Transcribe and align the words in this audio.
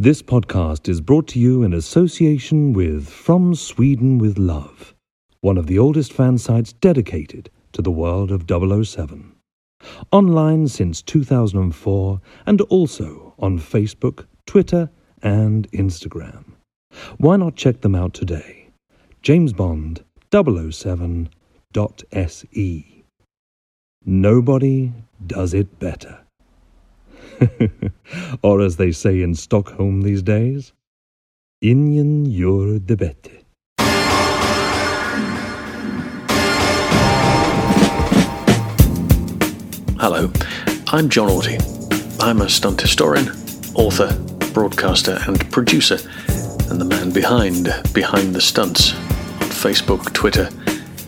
This 0.00 0.22
podcast 0.22 0.88
is 0.88 1.02
brought 1.02 1.28
to 1.28 1.38
you 1.38 1.62
in 1.62 1.74
association 1.74 2.72
with 2.72 3.06
From 3.06 3.54
Sweden 3.54 4.16
with 4.16 4.38
Love, 4.38 4.94
one 5.42 5.58
of 5.58 5.66
the 5.66 5.78
oldest 5.78 6.10
fan 6.14 6.38
sites 6.38 6.72
dedicated 6.72 7.50
to 7.72 7.82
the 7.82 7.90
world 7.90 8.30
of 8.30 8.46
007. 8.48 9.34
Online 10.10 10.68
since 10.68 11.02
2004 11.02 12.18
and 12.46 12.62
also 12.62 13.34
on 13.38 13.58
Facebook, 13.58 14.24
Twitter, 14.46 14.88
and 15.22 15.70
Instagram. 15.72 16.44
Why 17.18 17.36
not 17.36 17.56
check 17.56 17.82
them 17.82 17.94
out 17.94 18.14
today? 18.14 18.70
James 19.20 19.52
Bond 19.52 20.02
007.se. 20.32 21.28
Nobody 24.06 24.92
does 25.26 25.52
it 25.52 25.78
better. 25.78 26.20
or 28.42 28.60
as 28.60 28.76
they 28.76 28.92
say 28.92 29.22
in 29.22 29.34
Stockholm 29.34 30.02
these 30.02 30.22
days, 30.22 30.72
Ingen 31.62 32.26
gör 32.26 32.78
det 32.78 32.96
bättre. 32.96 33.32
Hello, 39.98 40.30
I'm 40.92 41.10
Jon 41.10 41.28
Auty. 41.28 41.58
I'm 42.20 42.40
a 42.40 42.48
stunt 42.48 42.80
historian, 42.80 43.28
author, 43.74 44.12
broadcaster, 44.54 45.18
and 45.28 45.50
producer, 45.50 45.98
and 46.70 46.80
the 46.80 46.84
man 46.84 47.12
behind 47.12 47.68
Behind 47.94 48.34
the 48.34 48.40
Stunts 48.40 48.94
on 48.94 49.50
Facebook, 49.50 50.12
Twitter, 50.14 50.48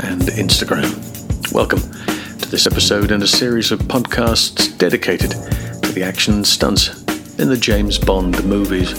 and 0.00 0.22
Instagram. 0.22 0.92
Welcome 1.52 1.80
to 2.40 2.50
this 2.50 2.66
episode 2.66 3.10
and 3.10 3.22
a 3.22 3.26
series 3.26 3.72
of 3.72 3.80
podcasts 3.80 4.76
dedicated 4.76 5.34
the 5.94 6.02
action 6.02 6.42
stunts 6.42 6.88
in 7.38 7.48
the 7.48 7.56
James 7.56 7.98
Bond 7.98 8.42
movies. 8.44 8.92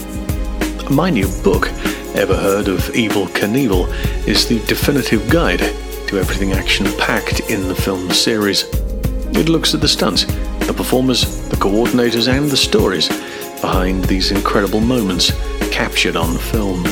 My 0.90 1.10
new 1.10 1.26
book, 1.42 1.68
Ever 2.14 2.36
Heard 2.36 2.68
of 2.68 2.78
Evel 2.94 3.26
Knievel, 3.28 3.88
is 4.28 4.46
the 4.46 4.60
definitive 4.66 5.28
guide 5.28 5.58
to 5.58 6.18
everything 6.18 6.52
action 6.52 6.86
packed 6.98 7.40
in 7.50 7.66
the 7.66 7.74
film 7.74 8.12
series. 8.12 8.64
It 9.36 9.48
looks 9.48 9.74
at 9.74 9.80
the 9.80 9.88
stunts, 9.88 10.24
the 10.66 10.74
performers, 10.76 11.48
the 11.48 11.56
coordinators, 11.56 12.28
and 12.28 12.48
the 12.48 12.56
stories 12.56 13.08
behind 13.60 14.04
these 14.04 14.30
incredible 14.30 14.80
moments 14.80 15.32
captured 15.72 16.14
on 16.14 16.36
film. 16.36 16.84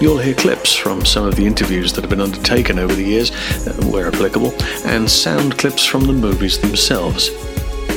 You'll 0.00 0.18
hear 0.18 0.34
clips 0.34 0.74
from 0.74 1.04
some 1.04 1.26
of 1.26 1.36
the 1.36 1.46
interviews 1.46 1.92
that 1.92 2.00
have 2.00 2.10
been 2.10 2.20
undertaken 2.20 2.80
over 2.80 2.94
the 2.94 3.04
years, 3.04 3.30
uh, 3.68 3.72
where 3.92 4.08
applicable, 4.08 4.52
and 4.84 5.08
sound 5.08 5.58
clips 5.58 5.84
from 5.84 6.06
the 6.06 6.12
movies 6.12 6.58
themselves. 6.58 7.30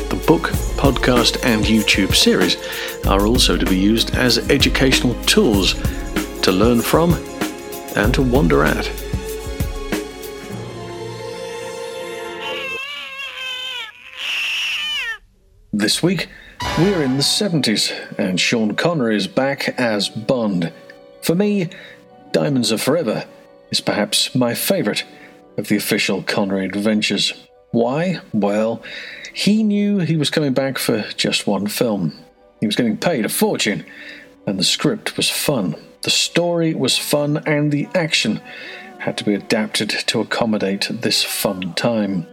The 0.09 0.23
book, 0.27 0.43
podcast, 0.77 1.43
and 1.43 1.63
YouTube 1.63 2.13
series 2.13 2.57
are 3.07 3.25
also 3.25 3.57
to 3.57 3.65
be 3.65 3.77
used 3.77 4.13
as 4.15 4.37
educational 4.51 5.15
tools 5.23 5.73
to 6.41 6.51
learn 6.51 6.81
from 6.81 7.13
and 7.95 8.13
to 8.13 8.21
wonder 8.21 8.63
at. 8.63 8.85
This 15.73 16.03
week, 16.03 16.29
we're 16.77 17.03
in 17.03 17.17
the 17.17 17.23
70s, 17.23 17.91
and 18.19 18.39
Sean 18.39 18.75
Connery 18.75 19.17
is 19.17 19.27
back 19.27 19.69
as 19.79 20.07
Bond. 20.07 20.71
For 21.21 21.35
me, 21.35 21.69
Diamonds 22.31 22.71
Are 22.71 22.77
Forever 22.77 23.25
is 23.71 23.81
perhaps 23.81 24.35
my 24.35 24.53
favourite 24.53 25.03
of 25.57 25.67
the 25.67 25.77
official 25.77 26.21
Connery 26.21 26.65
adventures. 26.65 27.33
Why? 27.75 28.21
Well, 28.31 28.81
he 29.33 29.61
knew 29.61 29.99
he 29.99 30.15
was 30.15 30.29
coming 30.29 30.53
back 30.53 30.77
for 30.77 31.03
just 31.17 31.45
one 31.45 31.67
film. 31.67 32.13
He 32.61 32.67
was 32.67 32.77
getting 32.77 32.95
paid 32.95 33.25
a 33.25 33.29
fortune, 33.29 33.85
and 34.47 34.57
the 34.57 34.63
script 34.63 35.17
was 35.17 35.29
fun. 35.29 35.75
The 36.03 36.09
story 36.09 36.73
was 36.73 36.97
fun, 36.97 37.43
and 37.45 37.73
the 37.73 37.89
action 37.93 38.39
had 38.99 39.17
to 39.17 39.25
be 39.25 39.33
adapted 39.33 39.89
to 39.89 40.21
accommodate 40.21 40.87
this 40.89 41.21
fun 41.21 41.73
time. 41.73 42.25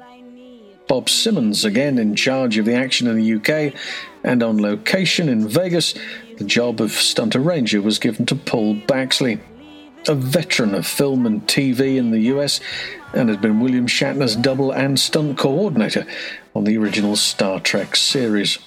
Bob 0.87 1.09
Simmons, 1.09 1.65
again 1.65 1.99
in 1.99 2.15
charge 2.15 2.57
of 2.57 2.65
the 2.65 2.77
action 2.77 3.09
in 3.09 3.17
the 3.17 3.35
UK, 3.35 3.75
and 4.23 4.45
on 4.45 4.63
location 4.63 5.29
in 5.29 5.49
Vegas, 5.49 5.95
the 6.39 6.45
job 6.45 6.81
of 6.81 6.93
stunt 6.93 7.35
arranger 7.35 7.83
was 7.83 7.99
given 7.99 8.27
to 8.27 8.37
Paul 8.37 8.77
Baxley, 8.77 9.41
a 10.09 10.15
veteran 10.15 10.75
of 10.75 10.87
film 10.87 11.27
and 11.27 11.47
TV 11.47 11.97
in 11.97 12.11
the 12.11 12.21
US, 12.35 12.61
and 13.15 13.29
had 13.29 13.41
been 13.41 13.61
William 13.61 13.87
Shatner's 13.87 14.37
double 14.37 14.73
and 14.73 14.99
stunt 14.99 15.39
coordinator 15.39 16.07
on 16.55 16.65
the 16.65 16.77
original 16.77 17.17
Star 17.17 17.61
Trek 17.61 17.97
series. 17.97 18.59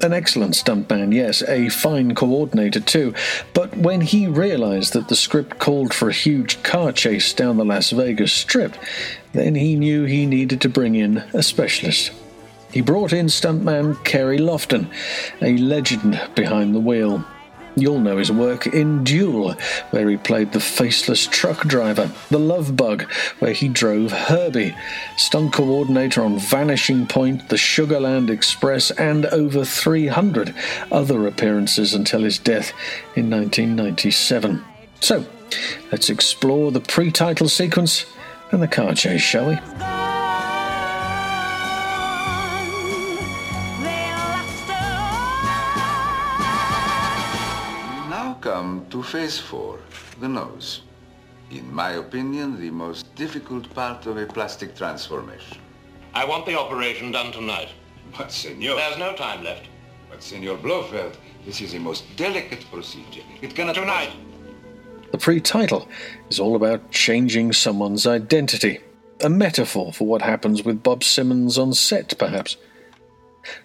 An 0.00 0.12
excellent 0.12 0.54
stuntman, 0.54 1.14
yes, 1.14 1.42
a 1.42 1.68
fine 1.68 2.16
coordinator 2.16 2.80
too, 2.80 3.14
but 3.54 3.76
when 3.76 4.00
he 4.00 4.26
realized 4.26 4.94
that 4.94 5.08
the 5.08 5.14
script 5.14 5.60
called 5.60 5.94
for 5.94 6.08
a 6.08 6.12
huge 6.12 6.60
car 6.64 6.90
chase 6.90 7.32
down 7.32 7.56
the 7.56 7.64
Las 7.64 7.90
Vegas 7.90 8.32
Strip, 8.32 8.74
then 9.32 9.54
he 9.54 9.76
knew 9.76 10.04
he 10.04 10.26
needed 10.26 10.60
to 10.60 10.68
bring 10.68 10.96
in 10.96 11.18
a 11.32 11.42
specialist. 11.42 12.10
He 12.72 12.80
brought 12.80 13.12
in 13.12 13.26
stuntman 13.26 14.02
Carey 14.02 14.38
Loftin, 14.38 14.90
a 15.40 15.56
legend 15.58 16.20
behind 16.34 16.74
the 16.74 16.80
wheel. 16.80 17.24
You'll 17.74 18.00
know 18.00 18.18
his 18.18 18.30
work 18.30 18.66
in 18.66 19.02
Duel, 19.02 19.54
where 19.90 20.08
he 20.08 20.16
played 20.16 20.52
the 20.52 20.60
faceless 20.60 21.26
truck 21.26 21.66
driver, 21.66 22.10
The 22.28 22.38
Love 22.38 22.76
Bug, 22.76 23.10
where 23.38 23.52
he 23.52 23.68
drove 23.68 24.12
Herbie, 24.12 24.76
stunt 25.16 25.54
coordinator 25.54 26.22
on 26.22 26.38
Vanishing 26.38 27.06
Point, 27.06 27.48
The 27.48 27.56
Sugarland 27.56 28.28
Express, 28.28 28.90
and 28.90 29.26
over 29.26 29.64
300 29.64 30.54
other 30.90 31.26
appearances 31.26 31.94
until 31.94 32.22
his 32.22 32.38
death 32.38 32.72
in 33.16 33.30
1997. 33.30 34.62
So, 35.00 35.24
let's 35.90 36.10
explore 36.10 36.70
the 36.72 36.80
pre 36.80 37.10
title 37.10 37.48
sequence 37.48 38.06
and 38.50 38.62
the 38.62 38.68
car 38.68 38.94
chase, 38.94 39.22
shall 39.22 39.48
we? 39.48 40.01
Phase 49.12 49.38
four, 49.38 49.78
the 50.20 50.28
nose. 50.28 50.80
In 51.50 51.70
my 51.70 51.90
opinion, 52.04 52.58
the 52.58 52.70
most 52.70 53.14
difficult 53.14 53.68
part 53.74 54.06
of 54.06 54.16
a 54.16 54.24
plastic 54.24 54.74
transformation. 54.74 55.58
I 56.14 56.24
want 56.24 56.46
the 56.46 56.58
operation 56.58 57.12
done 57.12 57.30
tonight. 57.30 57.68
But, 58.16 58.32
senor... 58.32 58.76
There's 58.76 58.96
no 58.96 59.14
time 59.14 59.44
left. 59.44 59.68
But, 60.08 60.22
senor 60.22 60.56
Blofeld, 60.56 61.18
this 61.44 61.60
is 61.60 61.74
a 61.74 61.78
most 61.78 62.04
delicate 62.16 62.64
procedure. 62.72 63.20
It 63.42 63.54
cannot... 63.54 63.74
Tonight. 63.74 64.12
The 65.10 65.18
pre 65.18 65.40
title 65.40 65.86
is 66.30 66.40
all 66.40 66.56
about 66.56 66.90
changing 66.90 67.52
someone's 67.52 68.06
identity, 68.06 68.78
a 69.22 69.28
metaphor 69.28 69.92
for 69.92 70.06
what 70.06 70.22
happens 70.22 70.64
with 70.64 70.82
Bob 70.82 71.04
Simmons 71.04 71.58
on 71.58 71.74
set, 71.74 72.16
perhaps. 72.18 72.56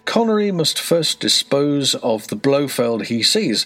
Connery 0.03 0.51
must 0.51 0.77
first 0.77 1.21
dispose 1.21 1.95
of 1.95 2.27
the 2.27 2.35
Blofeld 2.35 3.05
he 3.05 3.23
sees, 3.23 3.65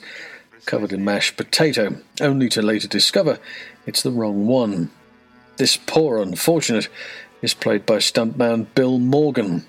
covered 0.65 0.93
in 0.93 1.03
mashed 1.03 1.37
potato, 1.37 1.97
only 2.19 2.49
to 2.49 2.61
later 2.61 2.87
discover 2.87 3.39
it's 3.85 4.01
the 4.01 4.11
wrong 4.11 4.47
one. 4.47 4.91
This 5.57 5.77
poor 5.77 6.21
unfortunate 6.21 6.87
is 7.41 7.53
played 7.53 7.85
by 7.85 7.97
stuntman 7.97 8.67
Bill 8.75 8.99
Morgan. 8.99 9.65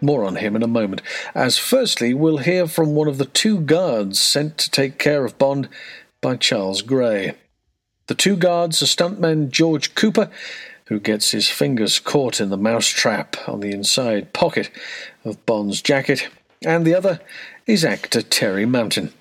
More 0.00 0.24
on 0.24 0.36
him 0.36 0.56
in 0.56 0.62
a 0.62 0.68
moment, 0.68 1.02
as 1.34 1.56
firstly 1.56 2.12
we'll 2.12 2.38
hear 2.38 2.66
from 2.66 2.94
one 2.94 3.08
of 3.08 3.18
the 3.18 3.24
two 3.24 3.60
guards 3.60 4.20
sent 4.20 4.58
to 4.58 4.70
take 4.70 4.98
care 4.98 5.24
of 5.24 5.38
Bond 5.38 5.68
by 6.20 6.36
Charles 6.36 6.82
Gray. 6.82 7.34
The 8.06 8.14
two 8.14 8.36
guards 8.36 8.82
are 8.82 8.86
stuntman 8.86 9.50
George 9.50 9.94
Cooper, 9.94 10.30
who 10.86 11.00
gets 11.00 11.30
his 11.30 11.48
fingers 11.48 11.98
caught 11.98 12.40
in 12.40 12.50
the 12.50 12.58
mousetrap 12.58 13.36
on 13.48 13.60
the 13.60 13.72
inside 13.72 14.34
pocket 14.34 14.70
of 15.24 15.44
Bond's 15.46 15.80
jacket, 15.80 16.28
and 16.62 16.86
the 16.86 16.94
other 16.94 17.20
is 17.66 17.84
actor 17.84 18.20
Terry 18.20 18.66
Mountain. 18.66 19.12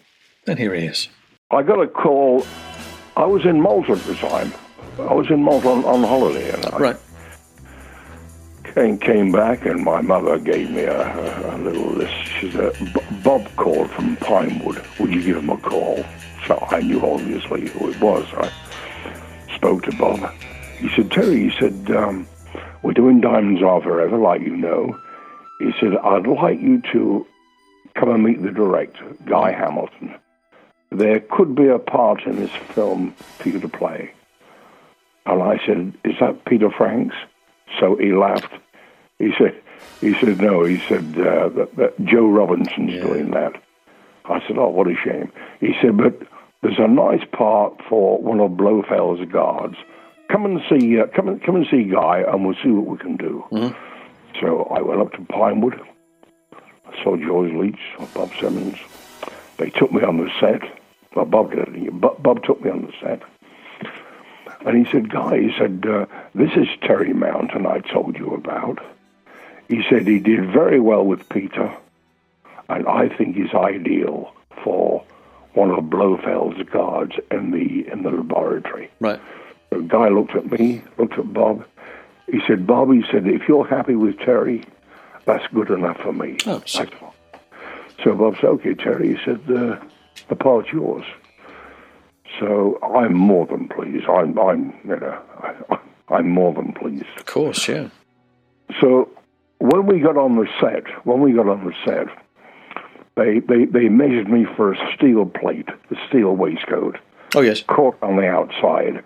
And 0.47 0.59
here 0.59 0.73
he 0.73 0.85
is. 0.85 1.09
I 1.51 1.63
got 1.63 1.79
a 1.81 1.87
call. 1.87 2.45
I 3.15 3.25
was 3.25 3.45
in 3.45 3.61
Malta 3.61 3.93
at 3.93 3.99
the 3.99 4.15
time. 4.15 4.53
I 4.99 5.13
was 5.13 5.29
in 5.29 5.41
Malta 5.43 5.69
on, 5.69 5.85
on 5.85 6.03
holiday, 6.03 6.51
and 6.51 6.65
I 6.67 6.77
Right. 6.77 6.95
came, 8.75 8.97
came 8.97 9.31
back, 9.31 9.65
and 9.65 9.83
my 9.83 10.01
mother 10.01 10.37
gave 10.39 10.69
me 10.71 10.83
a, 10.83 11.55
a, 11.55 11.57
little 11.57 11.89
list. 11.91 12.13
She 12.39 12.51
said, 12.51 12.73
Bob 13.23 13.47
called 13.55 13.89
from 13.91 14.15
Pinewood. 14.17 14.83
Would 14.99 15.13
you 15.13 15.23
give 15.23 15.37
him 15.37 15.49
a 15.49 15.57
call? 15.57 16.03
So 16.47 16.67
I 16.71 16.81
knew 16.81 17.01
obviously 17.05 17.69
who 17.69 17.89
it 17.91 17.99
was. 18.01 18.25
I 18.33 18.51
spoke 19.55 19.83
to 19.83 19.95
Bob. 19.97 20.31
He 20.77 20.89
said, 20.95 21.11
Terry, 21.11 21.49
he 21.49 21.59
said, 21.59 21.89
um, 21.95 22.27
we're 22.81 22.93
doing 22.93 23.21
Diamonds 23.21 23.61
Are 23.63 23.81
Forever, 23.81 24.17
like 24.17 24.41
you 24.41 24.57
know. 24.57 24.99
He 25.59 25.71
said, 25.79 25.95
I'd 25.95 26.27
like 26.27 26.59
you 26.59 26.81
to 26.91 27.25
come 27.95 28.09
and 28.09 28.23
meet 28.23 28.41
the 28.43 28.51
director, 28.51 29.15
Guy 29.25 29.51
Hamilton. 29.53 30.15
There 30.93 31.19
could 31.19 31.55
be 31.55 31.67
a 31.67 31.79
part 31.79 32.23
in 32.25 32.35
this 32.35 32.51
film 32.73 33.11
for 33.39 33.49
you 33.49 33.59
to 33.59 33.69
play. 33.69 34.11
And 35.25 35.41
I 35.41 35.59
said, 35.65 35.93
Is 36.03 36.15
that 36.19 36.45
Peter 36.45 36.69
Franks? 36.69 37.15
So 37.79 37.95
he 37.95 38.13
laughed. 38.13 38.53
He 39.19 39.31
said, 39.37 39.59
he 40.01 40.13
said, 40.19 40.39
no, 40.39 40.63
he 40.63 40.79
said, 40.87 41.17
uh, 41.17 41.49
that, 41.49 41.75
that 41.77 42.05
Joe 42.05 42.27
Robinson's 42.27 43.01
doing 43.01 43.31
that. 43.31 43.53
I 44.25 44.45
said, 44.47 44.57
oh, 44.57 44.69
what 44.69 44.87
a 44.87 44.95
shame. 44.95 45.31
He 45.59 45.73
said, 45.81 45.97
but 45.97 46.21
there's 46.61 46.79
a 46.79 46.87
nice 46.87 47.23
part 47.31 47.81
for 47.89 48.17
one 48.17 48.39
of 48.39 48.51
Blofeld's 48.51 49.29
guards. 49.31 49.75
Come 50.29 50.45
and 50.45 50.61
see, 50.69 50.99
uh, 50.99 51.07
come 51.07 51.27
and 51.27 51.43
come 51.43 51.55
and 51.55 51.65
see 51.69 51.83
Guy, 51.83 52.23
and 52.27 52.45
we'll 52.45 52.55
see 52.63 52.69
what 52.69 52.87
we 52.87 52.97
can 52.97 53.17
do. 53.17 53.43
So 54.41 54.63
I 54.75 54.81
went 54.81 55.01
up 55.01 55.11
to 55.13 55.21
Pinewood. 55.25 55.79
I 56.85 57.03
saw 57.03 57.15
George 57.17 57.53
Leech, 57.53 57.79
Bob 58.13 58.31
Simmons. 58.39 58.77
They 59.57 59.69
took 59.69 59.91
me 59.91 60.01
on 60.01 60.17
the 60.17 60.29
set. 60.39 60.61
Well, 61.15 61.25
Bob 61.25 61.51
did. 61.51 62.01
Bob, 62.01 62.21
Bob 62.21 62.43
took 62.43 62.63
me 62.63 62.69
on 62.69 62.81
the 62.85 62.93
set. 63.01 63.21
And 64.65 64.85
he 64.85 64.91
said, 64.91 65.09
Guy, 65.09 65.39
he 65.41 65.53
said, 65.57 65.85
uh, 65.87 66.05
this 66.33 66.51
is 66.55 66.67
Terry 66.81 67.13
Mountain 67.13 67.65
I 67.65 67.79
told 67.79 68.17
you 68.17 68.33
about. 68.33 68.79
He 69.67 69.83
said 69.89 70.07
he 70.07 70.19
did 70.19 70.51
very 70.51 70.79
well 70.79 71.05
with 71.05 71.27
Peter, 71.29 71.75
and 72.69 72.87
I 72.87 73.09
think 73.09 73.35
he's 73.35 73.53
ideal 73.53 74.33
for 74.63 75.03
one 75.53 75.71
of 75.71 75.85
Blofeld's 75.85 76.69
guards 76.69 77.15
in 77.31 77.51
the 77.51 77.87
in 77.91 78.03
the 78.03 78.11
laboratory. 78.11 78.89
Right. 78.99 79.19
The 79.69 79.79
guy 79.79 80.09
looked 80.09 80.35
at 80.35 80.51
me, 80.51 80.83
looked 80.97 81.17
at 81.17 81.33
Bob. 81.33 81.65
He 82.31 82.41
said, 82.47 82.65
Bob, 82.67 82.91
he 82.91 83.03
said, 83.11 83.27
if 83.27 83.47
you're 83.47 83.67
happy 83.67 83.95
with 83.95 84.17
Terry, 84.19 84.63
that's 85.25 85.45
good 85.53 85.69
enough 85.69 85.97
for 85.97 86.13
me. 86.13 86.37
Oh, 86.45 86.59
thought. 86.59 87.13
So 88.03 88.15
Bob 88.15 88.35
said, 88.35 88.45
okay, 88.45 88.73
Terry. 88.73 89.15
He 89.15 89.23
said, 89.23 89.41
uh, 89.49 89.79
the 90.29 90.35
part's 90.35 90.71
yours. 90.71 91.05
So 92.39 92.79
I'm 92.81 93.13
more 93.13 93.45
than 93.45 93.67
pleased. 93.67 94.05
I'm, 94.07 94.37
I'm, 94.39 94.73
you 94.83 94.99
know, 94.99 95.21
I, 95.69 95.77
I'm 96.09 96.29
more 96.29 96.53
than 96.53 96.73
pleased. 96.73 97.05
Of 97.17 97.25
course, 97.25 97.67
yeah. 97.67 97.89
So 98.81 99.09
when 99.59 99.85
we 99.85 99.99
got 99.99 100.17
on 100.17 100.35
the 100.35 100.47
set, 100.59 100.83
when 101.05 101.21
we 101.21 101.33
got 101.33 101.47
on 101.47 101.65
the 101.65 101.73
set, 101.85 102.07
they, 103.15 103.39
they, 103.39 103.65
they 103.65 103.89
measured 103.89 104.27
me 104.29 104.45
for 104.55 104.73
a 104.73 104.93
steel 104.95 105.25
plate, 105.25 105.69
a 105.91 105.95
steel 106.09 106.35
waistcoat, 106.35 106.97
Oh, 107.35 107.41
yes. 107.41 107.61
caught 107.63 107.95
on 108.01 108.15
the 108.15 108.27
outside. 108.27 109.03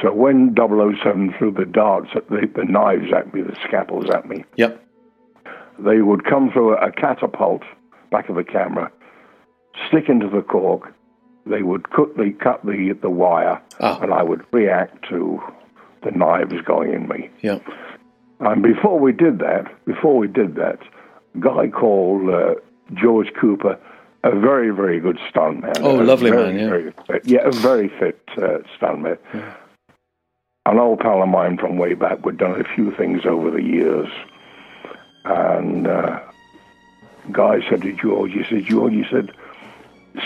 So 0.00 0.12
when 0.12 0.54
007 0.56 1.34
threw 1.38 1.52
the 1.52 1.66
darts, 1.66 2.08
at 2.14 2.28
the, 2.30 2.50
the 2.54 2.64
knives 2.64 3.12
at 3.14 3.34
me, 3.34 3.42
the 3.42 3.56
scalpels 3.66 4.08
at 4.10 4.26
me, 4.26 4.44
Yep. 4.56 4.82
they 5.78 6.00
would 6.00 6.24
come 6.24 6.50
through 6.50 6.76
a 6.76 6.90
catapult 6.90 7.62
back 8.10 8.30
of 8.30 8.36
the 8.36 8.44
camera, 8.44 8.90
stick 9.88 10.08
into 10.08 10.28
the 10.28 10.42
cork. 10.42 10.94
They 11.46 11.62
would 11.62 11.90
cut 11.90 12.16
the 12.16 12.30
cut 12.40 12.64
the 12.64 12.92
the 13.00 13.10
wire, 13.10 13.60
Ah. 13.80 13.98
and 14.00 14.12
I 14.14 14.22
would 14.22 14.44
react 14.52 15.08
to 15.08 15.40
the 16.02 16.10
knives 16.12 16.54
going 16.64 16.92
in 16.92 17.08
me. 17.08 17.30
Yep. 17.40 17.62
And 18.40 18.62
before 18.62 18.98
we 18.98 19.12
did 19.12 19.38
that, 19.38 19.70
before 19.84 20.16
we 20.18 20.26
did 20.28 20.54
that, 20.56 20.78
a 21.34 21.38
guy 21.38 21.68
called 21.68 22.28
uh, 22.28 22.54
George 22.94 23.32
Cooper, 23.40 23.78
a 24.24 24.30
very, 24.38 24.70
very 24.70 24.98
good 25.00 25.18
stuntman. 25.32 25.76
Oh, 25.80 26.00
A 26.00 26.02
lovely 26.02 26.30
very, 26.30 26.52
man, 26.52 26.58
yeah. 26.58 26.68
Very 26.68 26.92
fit, 27.06 27.22
yeah, 27.24 27.40
a 27.44 27.52
very 27.52 27.88
fit 27.88 28.20
uh, 28.36 28.58
stuntman. 28.78 29.18
An 30.66 30.78
old 30.78 31.00
pal 31.00 31.22
of 31.22 31.28
mine 31.28 31.56
from 31.58 31.76
way 31.76 31.94
back. 31.94 32.24
We'd 32.24 32.36
done 32.38 32.60
a 32.60 32.64
few 32.74 32.92
things 32.92 33.22
over 33.26 33.50
the 33.50 33.62
years. 33.62 34.08
And 35.24 35.86
uh, 35.86 36.20
guy 37.32 37.60
said 37.68 37.82
to 37.82 37.92
George, 37.92 38.32
he 38.32 38.44
said, 38.48 38.64
George, 38.64 38.92
he 38.92 39.04
said, 39.10 39.32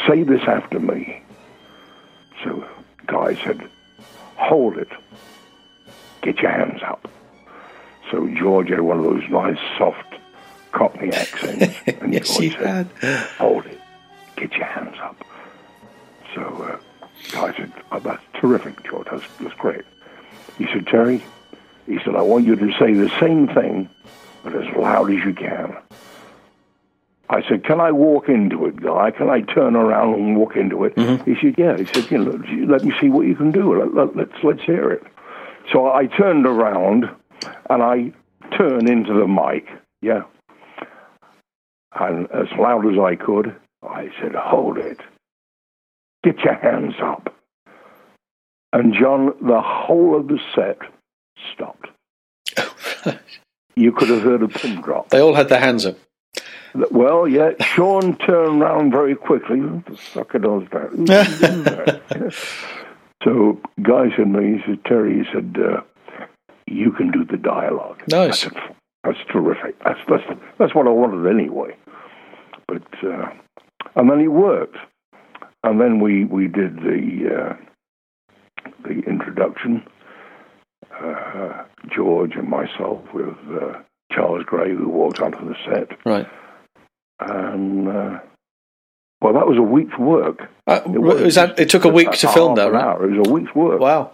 say 0.07 0.23
this 0.23 0.43
after 0.43 0.79
me. 0.81 1.23
So 2.45 2.65
guy 3.07 3.35
said, 3.45 3.69
hold 4.37 4.77
it. 4.79 4.89
Get 6.23 6.39
your 6.39 6.51
hands 6.51 6.83
up. 6.83 7.09
So 8.11 8.29
George 8.29 8.69
had 8.71 8.81
one 8.81 8.99
of 8.99 9.05
those 9.05 9.29
nice, 9.31 9.59
soft 9.79 10.15
Cockney 10.73 11.13
accents. 11.13 11.75
And 12.01 12.13
Yes, 12.13 12.29
George 12.29 12.45
he 12.45 12.51
said, 12.51 12.89
had. 13.01 13.27
hold 13.39 13.67
it. 13.67 13.81
Get 14.37 14.53
your 14.55 14.67
hands 14.67 14.97
up. 15.03 15.17
So 16.35 16.43
uh, 16.43 17.07
Guy 17.33 17.57
said, 17.57 17.73
oh, 17.93 17.99
that's 18.01 18.23
terrific, 18.35 18.83
George. 18.85 19.07
That's, 19.11 19.25
that's 19.41 19.55
great. 19.55 19.85
He 20.59 20.67
said, 20.67 20.87
Terry, 20.87 21.25
he 21.87 21.99
said, 22.05 22.15
I 22.17 22.23
want 22.23 22.45
you 22.47 22.57
to 22.57 22.73
say 22.79 22.93
the 22.93 23.11
same 23.21 23.49
thing, 23.49 23.89
but 24.43 24.55
as 24.55 24.75
loud 24.77 25.11
as 25.11 25.25
you 25.25 25.33
can. 25.33 25.77
I 27.29 27.43
said, 27.49 27.65
can 27.65 27.81
I 27.81 27.91
walk 27.91 28.29
into 28.29 28.67
it, 28.67 28.81
Guy? 28.81 29.11
Can 29.11 29.29
I 29.29 29.41
turn 29.41 29.75
around 29.75 30.15
and 30.15 30.37
walk 30.37 30.57
into 30.57 30.85
it? 30.85 30.95
Mm-hmm. 30.95 31.31
He 31.31 31.37
said, 31.41 31.55
yeah. 31.59 31.77
He 31.77 31.85
said, 31.87 32.11
you 32.11 32.19
know, 32.19 32.67
let 32.73 32.85
me 32.85 32.93
see 33.01 33.09
what 33.09 33.27
you 33.27 33.35
can 33.35 33.51
do. 33.51 33.79
Let, 33.79 33.95
let, 33.95 34.17
let's, 34.17 34.45
let's 34.45 34.63
hear 34.63 34.91
it. 34.91 35.03
So 35.73 35.91
I 35.91 36.07
turned 36.07 36.47
around 36.47 37.07
and 37.69 37.83
I 37.83 38.13
turned 38.57 38.89
into 38.89 39.13
the 39.13 39.27
mic, 39.27 39.69
yeah. 40.01 40.23
And 41.99 42.31
as 42.31 42.47
loud 42.59 42.87
as 42.87 42.99
I 42.99 43.17
could, 43.17 43.57
I 43.83 44.11
said, 44.21 44.35
hold 44.35 44.79
it. 44.79 45.01
Get 46.23 46.39
your 46.41 46.55
hands 46.55 46.95
up. 47.03 47.35
And 48.73 48.95
John, 48.95 49.33
the 49.41 49.61
whole 49.61 50.17
of 50.19 50.29
the 50.29 50.39
set 50.55 50.79
stopped. 51.53 51.89
You 53.77 53.93
could 53.93 54.09
have 54.09 54.23
heard 54.23 54.43
a 54.43 54.49
pin 54.49 54.81
drop. 54.81 55.11
They 55.11 55.21
all 55.21 55.35
had 55.35 55.51
their 55.51 55.61
hands 55.61 55.85
up. 55.85 55.99
Well, 56.91 57.27
yeah, 57.29 57.51
Sean 57.61 58.17
turned 58.19 58.63
around 58.63 58.91
very 58.91 59.15
quickly. 59.15 59.61
The 59.61 59.97
sucker 60.13 60.39
does 60.39 60.63
that? 60.73 62.35
so, 63.25 63.61
Guy 63.83 64.11
said 64.11 64.17
to 64.17 64.27
me, 64.27 64.59
he 64.59 64.63
said, 64.67 64.85
Terry, 64.85 65.19
he 65.19 65.25
said, 65.33 65.57
uh, 65.59 65.81
you 66.67 66.93
can 66.93 67.11
do 67.11 67.25
the 67.25 67.37
dialogue. 67.37 68.03
Nice. 68.09 68.47
I 68.47 68.49
said, 68.49 68.59
that's 69.05 69.19
terrific. 69.31 69.79
That's, 69.85 70.01
that's, 70.09 70.25
that's 70.59 70.75
what 70.75 70.87
I 70.87 70.91
wanted 70.91 71.31
anyway. 71.31 71.77
But, 72.67 72.87
uh, 73.05 73.31
and 73.95 74.11
then 74.11 74.21
he 74.21 74.29
worked. 74.29 74.77
And 75.63 75.81
then 75.81 76.01
we, 76.01 76.25
we 76.25 76.49
did 76.49 76.77
the, 76.77 77.29
uh, 77.35 78.71
the 78.83 79.01
introduction. 79.07 79.85
Uh, 81.01 81.65
George 81.95 82.35
and 82.37 82.49
myself 82.49 83.03
with 83.13 83.37
uh, 83.51 83.81
Charles 84.13 84.45
Gray, 84.45 84.75
who 84.75 84.89
walked 84.89 85.21
onto 85.21 85.47
the 85.47 85.55
set 85.65 85.99
Right. 86.05 86.27
And 87.21 87.89
uh, 87.89 88.19
well, 89.21 89.33
that 89.35 89.47
was 89.47 89.57
a 89.59 89.63
week's 89.63 89.97
work. 89.99 90.49
Uh, 90.67 90.81
was 90.87 91.37
that, 91.37 91.59
it 91.59 91.71
took 91.71 91.85
a 91.85 91.89
week 91.89 92.11
to 92.13 92.29
film 92.29 92.55
that, 92.57 92.71
right? 92.73 92.83
hour. 92.85 93.05
It 93.11 93.17
was 93.19 93.29
a 93.29 93.33
week's 93.33 93.55
work. 93.55 93.81
Wow. 93.81 94.11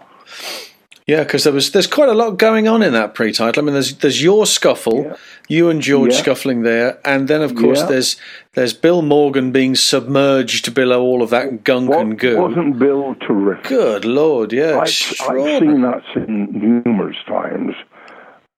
Yeah, 1.05 1.23
because 1.25 1.43
there 1.43 1.51
was 1.51 1.71
there's 1.71 1.85
quite 1.87 2.07
a 2.07 2.13
lot 2.13 2.37
going 2.37 2.65
on 2.69 2.81
in 2.81 2.93
that 2.93 3.13
pre-title. 3.13 3.61
I 3.61 3.65
mean, 3.65 3.73
there's 3.73 3.97
there's 3.97 4.23
your 4.23 4.45
scuffle, 4.45 5.03
Yeah. 5.03 5.15
you 5.49 5.69
and 5.69 5.81
George 5.81 6.13
Yeah. 6.13 6.19
scuffling 6.19 6.61
there, 6.63 6.97
and 7.03 7.27
then 7.27 7.41
of 7.41 7.55
course 7.55 7.81
Yeah. 7.81 7.87
there's 7.87 8.15
there's 8.53 8.73
Bill 8.73 9.01
Morgan 9.01 9.51
being 9.51 9.75
submerged 9.75 10.73
below 10.73 11.01
all 11.01 11.21
of 11.21 11.29
that 11.31 11.65
gunk 11.65 11.89
Wa- 11.89 11.99
and 11.99 12.17
goo. 12.17 12.39
Wasn't 12.41 12.79
Bill 12.79 13.15
terrific? 13.15 13.65
Good 13.67 14.05
lord, 14.05 14.53
yeah, 14.53 14.77
I, 14.77 14.81
I've 14.83 14.89
seen 14.89 15.81
that 15.81 16.03
scene 16.13 16.47
numerous 16.85 17.17
times. 17.27 17.75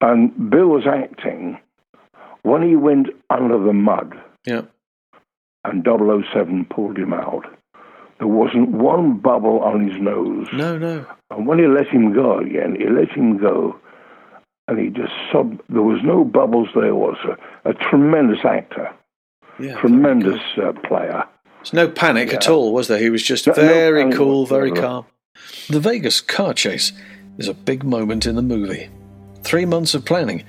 And 0.00 0.48
Bill 0.48 0.68
was 0.68 0.86
acting 0.86 1.58
when 2.42 2.62
he 2.62 2.76
went 2.76 3.08
under 3.28 3.58
the 3.58 3.72
mud 3.72 4.14
Yeah, 4.46 4.62
and 5.64 5.84
007 5.84 6.66
pulled 6.70 6.96
him 6.98 7.12
out. 7.12 7.44
There 8.18 8.28
wasn't 8.28 8.70
one 8.70 9.18
bubble 9.18 9.60
on 9.60 9.86
his 9.88 9.98
nose. 10.00 10.48
no, 10.52 10.78
no, 10.78 11.04
And 11.30 11.46
when 11.46 11.58
he 11.58 11.66
let 11.66 11.88
him 11.88 12.14
go 12.14 12.38
again, 12.38 12.76
he 12.78 12.88
let 12.88 13.10
him 13.10 13.36
go, 13.36 13.78
and 14.68 14.78
he 14.78 14.88
just 14.88 15.12
sobbed. 15.30 15.60
There 15.68 15.82
was 15.82 16.00
no 16.02 16.24
bubbles 16.24 16.68
there. 16.74 16.94
Was 16.94 17.18
a, 17.24 17.68
a 17.70 17.74
tremendous 17.74 18.44
actor, 18.44 18.90
yeah, 19.60 19.78
tremendous 19.80 20.40
uh, 20.56 20.72
player. 20.88 21.24
There's 21.58 21.72
no 21.74 21.88
panic 21.88 22.32
at 22.32 22.48
all, 22.48 22.72
was 22.72 22.86
there? 22.88 22.98
He 22.98 23.10
was 23.10 23.22
just 23.22 23.46
No- 23.48 23.52
no 23.54 23.60
very 23.62 24.02
panic 24.04 24.16
cool, 24.16 24.46
very 24.46 24.70
calm. 24.70 25.04
The 25.68 25.80
Vegas 25.80 26.20
car 26.22 26.54
chase 26.54 26.92
is 27.38 27.48
a 27.48 27.54
big 27.54 27.82
moment 27.84 28.24
in 28.24 28.36
the 28.36 28.42
movie. 28.42 28.88
Three 29.42 29.66
months 29.66 29.94
of 29.94 30.04
planning 30.04 30.44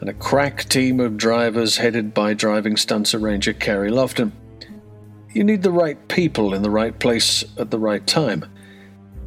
and 0.00 0.08
a 0.08 0.14
crack 0.14 0.64
team 0.68 1.00
of 1.00 1.16
drivers 1.16 1.76
headed 1.76 2.12
by 2.12 2.34
driving 2.34 2.76
stunts 2.76 3.14
arranger 3.14 3.52
Carey 3.52 3.90
Loftin. 3.90 4.32
You 5.32 5.44
need 5.44 5.62
the 5.62 5.70
right 5.70 6.08
people 6.08 6.54
in 6.54 6.62
the 6.62 6.70
right 6.70 6.98
place 6.98 7.44
at 7.58 7.70
the 7.70 7.78
right 7.78 8.06
time. 8.06 8.44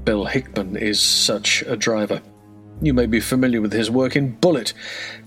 Bill 0.04 0.26
Hickman 0.26 0.76
is 0.76 1.00
such 1.00 1.62
a 1.64 1.76
driver. 1.76 2.22
You 2.82 2.94
may 2.94 3.06
be 3.06 3.20
familiar 3.20 3.62
with 3.62 3.74
his 3.74 3.92
work 3.92 4.16
in 4.16 4.32
Bullitt, 4.38 4.74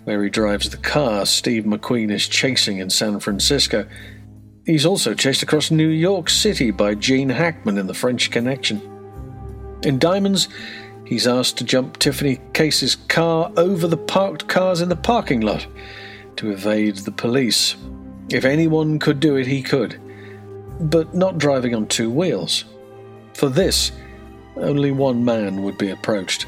where 0.04 0.22
he 0.24 0.30
drives 0.30 0.70
the 0.70 0.78
car 0.78 1.26
Steve 1.26 1.64
McQueen 1.64 2.10
is 2.10 2.26
chasing 2.26 2.78
in 2.78 2.88
San 2.88 3.20
Francisco. 3.20 3.86
He's 4.64 4.86
also 4.86 5.12
chased 5.12 5.42
across 5.42 5.70
New 5.70 5.88
York 5.88 6.30
City 6.30 6.70
by 6.70 6.94
Gene 6.94 7.28
Hackman 7.28 7.78
in 7.78 7.86
The 7.88 7.94
French 7.94 8.30
Connection. 8.30 8.80
In 9.84 9.98
Diamonds, 9.98 10.48
he's 11.12 11.26
asked 11.26 11.58
to 11.58 11.64
jump 11.64 11.98
Tiffany 11.98 12.40
Case's 12.54 12.96
car 12.96 13.52
over 13.58 13.86
the 13.86 13.98
parked 13.98 14.48
cars 14.48 14.80
in 14.80 14.88
the 14.88 14.96
parking 14.96 15.42
lot 15.42 15.66
to 16.36 16.50
evade 16.50 16.96
the 16.96 17.12
police. 17.12 17.76
If 18.30 18.46
anyone 18.46 18.98
could 18.98 19.20
do 19.20 19.36
it, 19.36 19.46
he 19.46 19.62
could. 19.62 20.00
But 20.80 21.14
not 21.14 21.36
driving 21.36 21.74
on 21.74 21.86
two 21.86 22.10
wheels. 22.10 22.64
For 23.34 23.50
this, 23.50 23.92
only 24.56 24.90
one 24.90 25.22
man 25.22 25.62
would 25.62 25.76
be 25.76 25.90
approached 25.90 26.46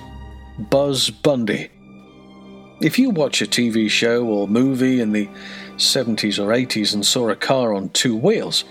Buzz 0.71 1.11
Bundy. 1.11 1.71
If 2.81 2.99
you 2.99 3.11
watch 3.11 3.43
a 3.43 3.47
TV 3.47 3.91
show 3.91 4.25
or 4.25 4.49
movie 4.49 5.03
in 5.03 5.13
the 5.13 5.29
70s 5.77 6.39
or 6.39 6.49
80s 6.49 6.95
and 6.95 7.05
saw 7.05 7.29
a 7.29 7.37
car 7.37 7.75
on 7.75 7.91
two 7.91 8.17
wheels, 8.17 8.65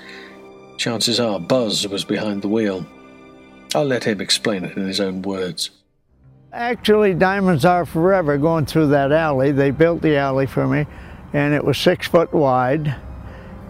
chances 0.77 1.19
are 1.19 1.39
Buzz 1.39 1.88
was 1.88 2.03
behind 2.03 2.41
the 2.41 2.47
wheel. 2.47 2.83
I'll 3.75 3.85
let 3.85 4.05
him 4.05 4.21
explain 4.21 4.63
it 4.63 4.75
in 4.75 4.88
his 4.88 5.00
own 5.00 5.21
words. 5.21 5.69
Actually, 6.53 7.15
Diamonds 7.15 7.65
Are 7.65 7.83
Forever 7.83 8.38
going 8.38 8.67
through 8.67 8.88
that 8.89 9.12
alley. 9.12 9.51
They 9.51 9.72
built 9.72 10.03
the 10.03 10.17
alley 10.17 10.45
for 10.45 10.67
me, 10.67 10.86
and 11.33 11.51
it 11.51 11.65
was 11.65 11.79
six 11.79 12.07
foot 12.07 12.31
wide. 12.31 12.95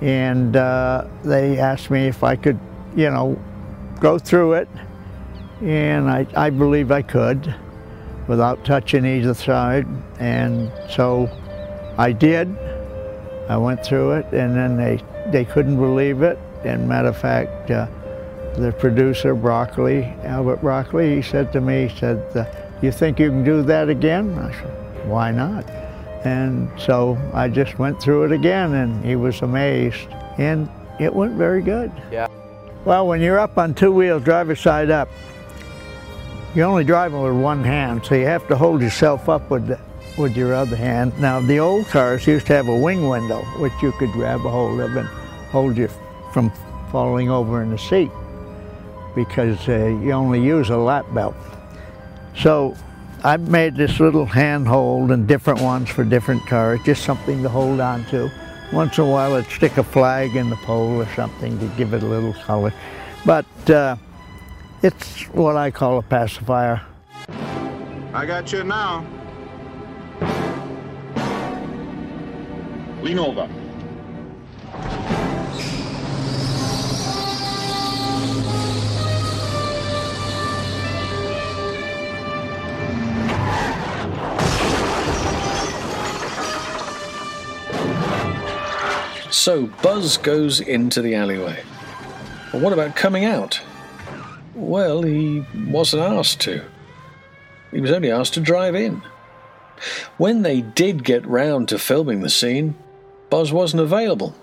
And 0.01 0.57
uh, 0.57 1.07
they 1.23 1.59
asked 1.59 1.89
me 1.89 2.07
if 2.07 2.25
I 2.25 2.35
could, 2.35 2.59
you 2.93 3.09
know, 3.09 3.41
go 4.01 4.19
through 4.19 4.53
it. 4.53 4.67
And 5.61 6.09
I, 6.09 6.27
I 6.35 6.49
believe 6.49 6.91
I 6.91 7.03
could 7.03 7.55
without 8.27 8.65
touching 8.65 9.05
either 9.05 9.33
side. 9.33 9.87
And 10.19 10.69
so 10.89 11.29
I 11.97 12.11
did. 12.11 12.53
I 13.47 13.55
went 13.55 13.85
through 13.85 14.11
it, 14.15 14.25
and 14.33 14.53
then 14.57 14.75
they, 14.75 15.01
they 15.31 15.45
couldn't 15.45 15.77
believe 15.77 16.21
it. 16.21 16.37
And 16.65 16.89
matter 16.89 17.07
of 17.07 17.17
fact, 17.17 17.71
uh, 17.71 17.87
the 18.57 18.73
producer, 18.73 19.33
Broccoli, 19.35 20.03
Albert 20.23 20.59
Broccoli, 20.59 21.15
he 21.15 21.21
said 21.21 21.53
to 21.53 21.61
me, 21.61 21.87
he 21.87 21.97
said, 21.97 22.29
you 22.83 22.91
think 22.91 23.19
you 23.19 23.29
can 23.29 23.43
do 23.43 23.63
that 23.63 23.89
again? 23.89 24.37
I 24.37 24.51
said, 24.51 25.07
why 25.07 25.31
not? 25.31 25.67
And 26.25 26.69
so 26.79 27.17
I 27.33 27.49
just 27.49 27.79
went 27.79 28.01
through 28.01 28.25
it 28.25 28.31
again 28.31 28.73
and 28.73 29.03
he 29.03 29.15
was 29.15 29.41
amazed. 29.41 30.07
And 30.37 30.69
it 30.99 31.13
went 31.13 31.33
very 31.33 31.61
good. 31.61 31.91
Yeah. 32.11 32.27
Well, 32.85 33.07
when 33.07 33.21
you're 33.21 33.39
up 33.39 33.57
on 33.57 33.73
two 33.73 33.91
wheels, 33.91 34.23
driver's 34.23 34.59
side 34.59 34.89
up, 34.89 35.09
you're 36.53 36.67
only 36.67 36.83
driving 36.83 37.21
with 37.21 37.33
one 37.33 37.63
hand, 37.63 38.05
so 38.05 38.13
you 38.13 38.25
have 38.25 38.47
to 38.47 38.55
hold 38.55 38.81
yourself 38.81 39.27
up 39.27 39.49
with, 39.49 39.67
the, 39.67 39.79
with 40.17 40.37
your 40.37 40.53
other 40.53 40.75
hand. 40.75 41.17
Now, 41.19 41.39
the 41.39 41.59
old 41.59 41.87
cars 41.87 42.27
used 42.27 42.45
to 42.47 42.53
have 42.53 42.67
a 42.67 42.77
wing 42.77 43.07
window, 43.07 43.41
which 43.57 43.73
you 43.81 43.91
could 43.93 44.11
grab 44.11 44.45
a 44.45 44.49
hold 44.49 44.79
of 44.79 44.95
and 44.95 45.07
hold 45.49 45.77
you 45.77 45.89
from 46.31 46.51
falling 46.91 47.29
over 47.29 47.63
in 47.63 47.71
the 47.71 47.77
seat 47.77 48.11
because 49.15 49.67
uh, 49.67 49.85
you 50.03 50.11
only 50.11 50.43
use 50.43 50.69
a 50.69 50.77
lap 50.77 51.05
belt. 51.13 51.35
So 52.35 52.75
I've 53.23 53.49
made 53.49 53.75
this 53.75 53.99
little 53.99 54.25
handhold 54.25 55.11
and 55.11 55.27
different 55.27 55.61
ones 55.61 55.89
for 55.89 56.03
different 56.03 56.45
cars, 56.45 56.79
just 56.83 57.03
something 57.03 57.41
to 57.43 57.49
hold 57.49 57.79
on 57.79 58.05
to. 58.05 58.31
Once 58.71 58.97
in 58.97 59.05
a 59.05 59.09
while 59.09 59.35
I'd 59.35 59.45
stick 59.45 59.77
a 59.77 59.83
flag 59.83 60.35
in 60.35 60.49
the 60.49 60.55
pole 60.57 61.01
or 61.01 61.07
something 61.15 61.57
to 61.59 61.67
give 61.77 61.93
it 61.93 62.03
a 62.03 62.05
little 62.05 62.33
color. 62.33 62.73
But 63.25 63.69
uh, 63.69 63.95
it's 64.81 65.23
what 65.29 65.55
I 65.55 65.71
call 65.71 65.99
a 65.99 66.01
pacifier. 66.01 66.81
I 68.13 68.25
got 68.25 68.51
you 68.51 68.63
now. 68.63 69.05
Lean 73.01 73.19
over. 73.19 73.62
So 89.33 89.65
Buzz 89.81 90.17
goes 90.17 90.59
into 90.59 91.01
the 91.01 91.15
alleyway. 91.15 91.63
What 92.51 92.71
about 92.71 92.95
coming 92.95 93.25
out? 93.25 93.59
Well, 94.53 95.01
he 95.01 95.43
wasn't 95.65 96.03
asked 96.03 96.39
to. 96.41 96.63
He 97.71 97.81
was 97.81 97.91
only 97.91 98.11
asked 98.11 98.35
to 98.35 98.39
drive 98.39 98.75
in. 98.75 99.01
When 100.17 100.43
they 100.43 100.61
did 100.61 101.03
get 101.03 101.25
round 101.25 101.67
to 101.69 101.79
filming 101.79 102.21
the 102.21 102.29
scene, 102.29 102.75
Buzz 103.31 103.51
wasn't 103.51 103.81
available, 103.81 104.35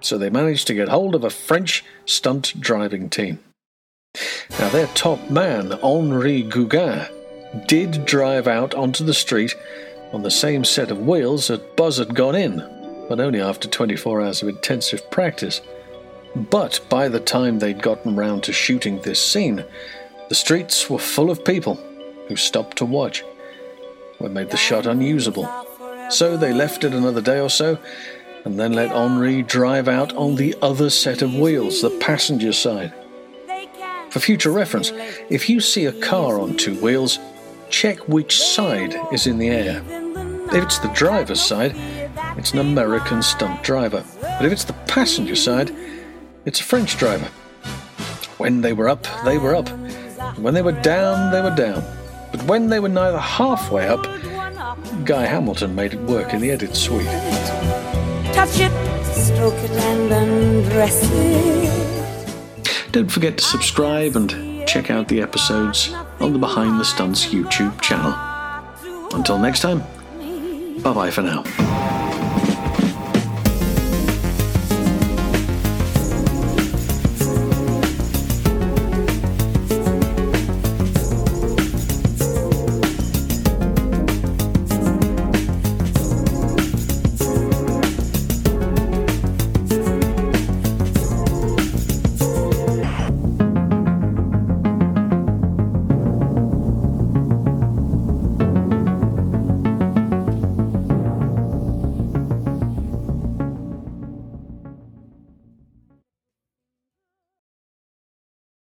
so 0.00 0.16
they 0.16 0.30
managed 0.30 0.66
to 0.68 0.74
get 0.74 0.88
hold 0.88 1.14
of 1.14 1.24
a 1.24 1.30
French 1.30 1.84
stunt 2.06 2.58
driving 2.58 3.10
team. 3.10 3.40
Now, 4.58 4.70
their 4.70 4.86
top 4.88 5.28
man, 5.28 5.72
Henri 5.82 6.42
Gauguin, 6.42 7.06
did 7.66 8.06
drive 8.06 8.48
out 8.48 8.74
onto 8.74 9.04
the 9.04 9.12
street 9.12 9.54
on 10.12 10.22
the 10.22 10.30
same 10.30 10.64
set 10.64 10.90
of 10.90 11.06
wheels 11.06 11.48
that 11.48 11.76
Buzz 11.76 11.98
had 11.98 12.14
gone 12.14 12.34
in, 12.34 12.77
but 13.08 13.20
only 13.20 13.40
after 13.40 13.68
24 13.68 14.22
hours 14.22 14.42
of 14.42 14.48
intensive 14.48 15.10
practice. 15.10 15.60
But 16.36 16.80
by 16.88 17.08
the 17.08 17.20
time 17.20 17.58
they'd 17.58 17.82
gotten 17.82 18.16
round 18.16 18.44
to 18.44 18.52
shooting 18.52 19.00
this 19.00 19.20
scene, 19.20 19.64
the 20.28 20.34
streets 20.34 20.90
were 20.90 20.98
full 20.98 21.30
of 21.30 21.44
people 21.44 21.76
who 22.28 22.36
stopped 22.36 22.76
to 22.78 22.84
watch. 22.84 23.24
What 24.18 24.32
made 24.32 24.50
the 24.50 24.56
shot 24.56 24.86
unusable. 24.86 25.48
So 26.10 26.36
they 26.36 26.52
left 26.52 26.84
it 26.84 26.92
another 26.92 27.20
day 27.20 27.40
or 27.40 27.50
so, 27.50 27.78
and 28.44 28.58
then 28.58 28.72
let 28.72 28.92
Henri 28.92 29.42
drive 29.42 29.88
out 29.88 30.14
on 30.14 30.36
the 30.36 30.54
other 30.62 30.90
set 30.90 31.22
of 31.22 31.34
wheels, 31.34 31.82
the 31.82 31.90
passenger 31.98 32.52
side. 32.52 32.92
For 34.10 34.20
future 34.20 34.50
reference, 34.50 34.90
if 35.28 35.50
you 35.50 35.60
see 35.60 35.84
a 35.84 36.00
car 36.00 36.40
on 36.40 36.56
two 36.56 36.80
wheels, 36.80 37.18
check 37.70 38.08
which 38.08 38.42
side 38.42 38.94
is 39.12 39.26
in 39.26 39.38
the 39.38 39.48
air. 39.48 39.82
If 40.50 40.64
it's 40.64 40.78
the 40.78 40.88
driver's 40.94 41.42
side, 41.42 41.76
it's 42.38 42.52
an 42.52 42.60
American 42.60 43.22
stunt 43.22 43.62
driver. 43.62 44.04
But 44.20 44.44
if 44.44 44.52
it's 44.52 44.64
the 44.64 44.72
passenger 44.86 45.34
side, 45.34 45.74
it's 46.44 46.60
a 46.60 46.64
French 46.64 46.96
driver. 46.96 47.28
When 48.38 48.60
they 48.60 48.72
were 48.72 48.88
up, 48.88 49.06
they 49.24 49.38
were 49.38 49.54
up. 49.54 49.68
When 50.38 50.54
they 50.54 50.62
were 50.62 50.80
down, 50.80 51.32
they 51.32 51.42
were 51.42 51.54
down. 51.54 51.82
But 52.30 52.44
when 52.44 52.68
they 52.68 52.80
were 52.80 52.88
neither 52.88 53.18
halfway 53.18 53.88
up, 53.88 54.04
Guy 55.04 55.26
Hamilton 55.26 55.74
made 55.74 55.94
it 55.94 56.00
work 56.02 56.32
in 56.32 56.40
the 56.40 56.50
edit 56.50 56.76
suite. 56.76 57.06
Touch 58.32 58.60
it, 58.60 58.72
stroke 59.04 59.54
it, 59.54 59.70
and 59.70 60.12
undress 60.12 61.10
it. 61.12 62.92
Don't 62.92 63.10
forget 63.10 63.38
to 63.38 63.44
subscribe 63.44 64.16
and 64.16 64.66
check 64.68 64.90
out 64.90 65.08
the 65.08 65.20
episodes 65.20 65.92
on 66.20 66.32
the 66.32 66.38
Behind 66.38 66.78
the 66.78 66.84
Stunts 66.84 67.26
YouTube 67.26 67.80
channel. 67.80 68.14
Until 69.12 69.38
next 69.38 69.60
time, 69.60 69.80
bye 70.82 70.92
bye 70.92 71.10
for 71.10 71.22
now. 71.22 71.97